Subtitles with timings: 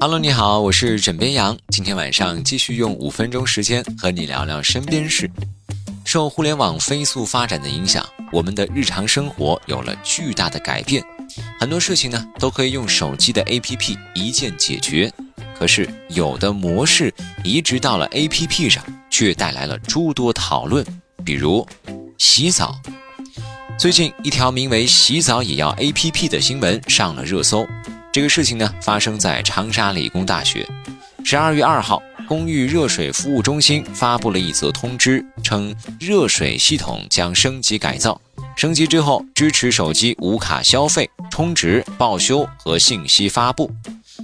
[0.00, 1.58] Hello，你好，我是枕边羊。
[1.70, 5.28] 今天晚上继续用五分钟时间和你聊聊身边事。
[6.04, 11.02] 受互联网飞速发展的影响，我们的日常生活有了巨大的改变，
[11.58, 15.12] 很多事情呢都可以用手机的 APP 一键解决。
[15.58, 17.12] 可是有的模式
[17.42, 20.86] 移植到了 APP 上，却带来了诸多讨论，
[21.24, 21.66] 比如
[22.18, 22.80] 洗澡。
[23.76, 27.66] 最近一条名为“洗澡也要 APP” 的新闻上了热搜。
[28.18, 30.68] 这个事情呢，发生在长沙理工大学。
[31.22, 38.20] 十二月二号，公寓热水服务中心发布了一则通知，称热水系统将升级改造。
[38.56, 43.70] 升级之后，支持手机无卡消费、充值、报修和信息发布。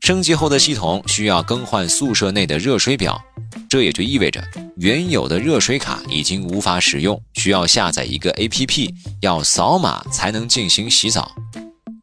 [0.00, 3.22] 升级后的系统需要更换宿舍内的热水表。
[3.68, 4.42] 这也就意味着，
[4.78, 11.30] 原有的热水卡已经无法使用，需要下载一个 APP，要扫码才能进行洗澡。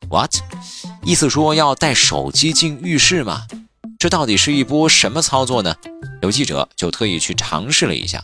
[0.09, 0.31] What？
[1.05, 3.41] 意思说要带手机进浴室吗？
[3.99, 5.75] 这到底是一波什么操作呢？
[6.21, 8.23] 有记者就特意去尝试了一下。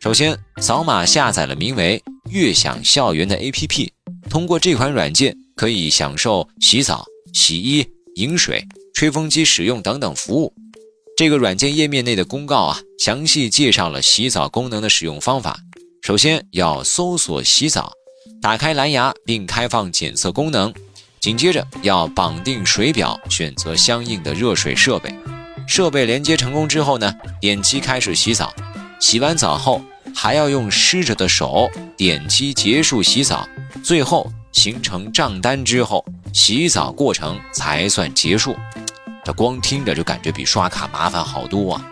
[0.00, 3.88] 首先，扫码下载了名为“悦享校园”的 APP，
[4.28, 10.52] 通过这款软件可以享受洗澡、洗衣、饮水、吹风机使用等等服务。
[11.16, 15.58] 这个软件页面内的公告啊，详细介绍了洗澡功能的使用方法。
[16.02, 17.92] 首先要搜索洗澡，
[18.42, 20.72] 打开蓝牙并开放检测功能，
[21.26, 25.12] 紧接着要绑定水表，选择相应的热水设备。
[25.66, 28.54] 设备连接成功之后呢，点击开始洗澡。
[29.00, 29.82] 洗完澡后
[30.14, 33.44] 还要用湿着的手点击结束洗澡，
[33.82, 38.54] 最后形成账单之后，洗澡过程才算结束。
[39.24, 41.84] 这光听着就感觉比刷卡麻烦好多啊！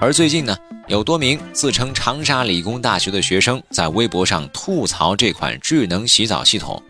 [0.00, 0.56] 而最近呢，
[0.88, 6.82] 有多名自称长沙理工大学的学生在微博上吐槽这款智能洗澡系统。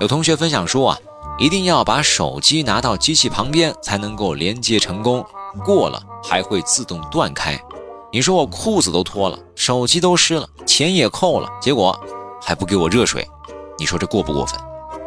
[0.00, 0.98] 有同学分享说啊，
[1.42, 5.26] 一定要把手机拿到机器旁边才能够连接成功，
[5.64, 7.60] 过了还会自动断开。
[8.12, 11.98] 你说我裤子都脱了，手机都湿了，钱也扣了，结果
[12.40, 13.28] 还不给我热水，
[13.76, 14.56] 你说这过不过分？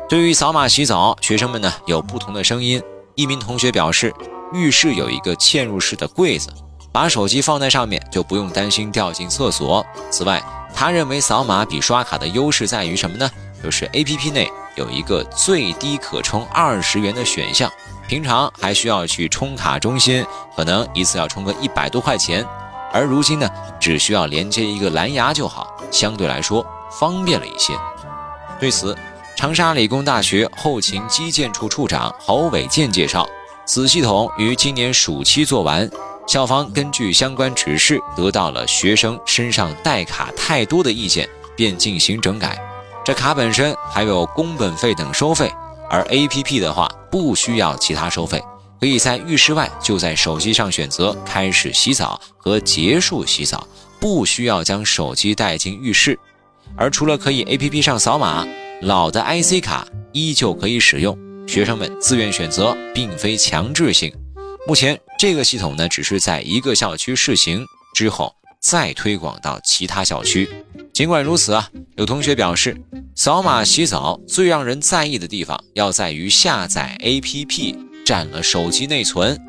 [0.10, 2.84] 对于扫码洗澡，学生们呢有不同的声音。
[3.16, 4.14] 一名同学表示。
[4.54, 6.54] 浴室有一个嵌入式的柜子，
[6.92, 9.84] 把手机放在上面就不用担心掉进厕所。
[10.12, 10.42] 此外，
[10.74, 13.30] 他认为扫码比刷卡的优势在于什么呢？
[13.62, 17.72] 就是 APP 内有一个最低可充二十元的选项，
[18.08, 20.26] 平常还需要去充卡中心，
[20.56, 22.46] 可能一次要充个一百多块钱，
[22.92, 23.50] 而如今呢，
[23.80, 27.74] 只需要连接一个蓝牙就好，相对来说方便了一些。
[28.60, 28.98] 对此，
[29.36, 33.28] 长沙理工大学后勤基建处处长侯伟健介绍。
[33.66, 35.90] 此系统于今年暑期做完，
[36.28, 42.60] 校方根据相关指示得到了学生身上带卡太多的意见，便进行整改。
[43.06, 45.54] 这卡本身还有工本费等收费，
[45.92, 48.44] 而 APP 的话不需要其他收费，
[48.82, 53.68] 可以在浴室外就在手机上选择开始洗澡和结束洗澡，
[54.00, 56.20] 不需要将手机带进浴室。
[56.76, 58.44] 而除了可以 APP 上扫码，
[58.82, 61.16] 老的 IC 卡依旧可以使用。
[61.46, 64.12] 学生们自愿选择，并非强制性。
[64.68, 68.34] 目前这个系统呢，只是在一个校区试行，之后
[68.68, 70.50] 再推广到其他校区。
[70.92, 72.76] 尽管如此啊，有同学表示，
[73.14, 79.40] 扫码洗澡最让人在意的地方，要在于下载 APP 占了手机内存。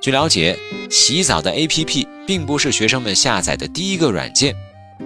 [0.00, 0.58] 据了解，
[0.90, 4.56] 洗澡的 APP 并不是学生们下载的第一个软件。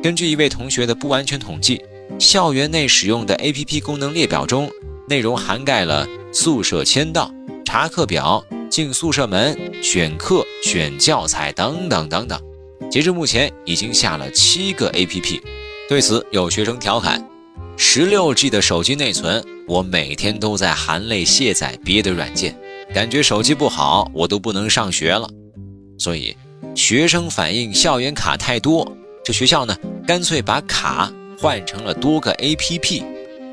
[0.02, 1.84] 根据一位同学的不完全统计，
[2.18, 4.70] 校园内使用的 APP 功能列表中，
[5.08, 6.08] 内容涵盖了。
[6.32, 7.30] 宿舍签到、
[7.66, 12.40] 查课表、进宿舍门、选课、选教材等等等等。
[12.92, 15.40] 截至目前，已经下了七个 APP。
[15.88, 17.26] 对此，有学生调侃
[17.74, 22.54] ：“十六 G 的手机内存，我每天都在含泪卸载别的软件，
[22.92, 25.26] 感觉手机不好，我都不能上学了。”
[25.98, 26.36] 所以，
[26.74, 28.86] 学生反映校园卡太多，
[29.24, 29.74] 这学校呢，
[30.06, 33.02] 干脆把卡换成了多个 APP。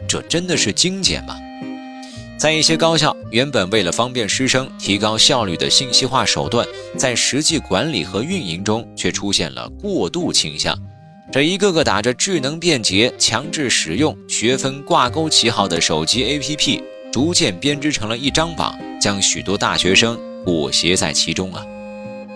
[0.05, 1.37] 这真的是精简吗？
[2.39, 6.65] 在一些高校，原本为了方便师生、提高效率的信息化手段，
[6.95, 10.73] 在实际管理和运营中却出现了过度倾向。
[11.33, 16.81] 这一个个打着智能便捷、强制使用、学分挂钩旗号的手机 APP，
[17.11, 21.61] 逐渐编织成了一张网，将许多大学生裹挟在其中啊！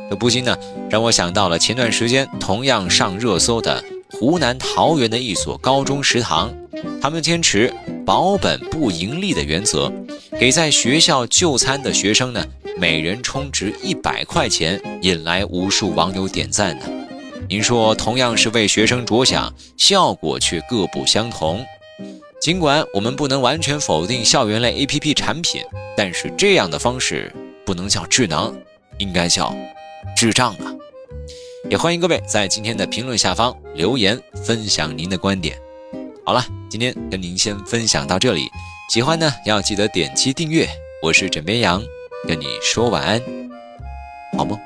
[0.10, 0.54] 这不禁呢，
[0.90, 6.54] 让我想到了前段时间同样上热搜的湖南桃园的一所高中食堂。
[7.02, 7.74] 他们坚持
[8.06, 9.92] 保本不盈利的原则，
[10.40, 12.46] 给在学校就餐的学生呢，
[12.78, 16.86] 每人充值一百块钱，引来无数网友点赞呢。
[17.50, 21.66] 您说，同样是为学生着想，效果却各不相同。
[22.42, 25.62] 尽管我们不能完全否定校园类 APP 产品，
[25.96, 27.32] 但是这样的方式
[27.66, 28.54] 不能叫智能，
[28.98, 29.56] 应该叫
[30.16, 30.76] 智障啊！
[31.70, 35.58] 也欢迎各位在今天的评论下方留言分享您的观点。
[36.26, 38.50] 好了，今天跟您先分享到这里，
[38.90, 40.66] 喜欢呢要记得点击订阅。
[41.02, 41.84] 我是枕边羊，
[42.26, 43.22] 跟你说晚安，
[44.38, 44.58] 好梦。